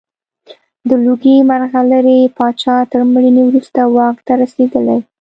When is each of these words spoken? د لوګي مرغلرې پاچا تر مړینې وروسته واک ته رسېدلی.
د 0.87 0.89
لوګي 1.05 1.35
مرغلرې 1.49 2.19
پاچا 2.37 2.75
تر 2.91 3.01
مړینې 3.11 3.43
وروسته 3.45 3.79
واک 3.95 4.17
ته 4.27 4.33
رسېدلی. 4.41 4.97